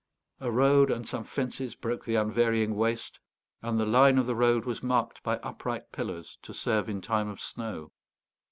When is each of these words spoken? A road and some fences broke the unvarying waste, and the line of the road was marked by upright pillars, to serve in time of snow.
A 0.39 0.49
road 0.49 0.89
and 0.89 1.07
some 1.07 1.23
fences 1.23 1.75
broke 1.75 2.05
the 2.05 2.15
unvarying 2.15 2.73
waste, 2.75 3.19
and 3.61 3.79
the 3.79 3.85
line 3.85 4.17
of 4.17 4.25
the 4.25 4.33
road 4.33 4.65
was 4.65 4.81
marked 4.81 5.21
by 5.21 5.37
upright 5.43 5.91
pillars, 5.91 6.39
to 6.41 6.55
serve 6.55 6.89
in 6.89 7.01
time 7.01 7.27
of 7.29 7.39
snow. 7.39 7.91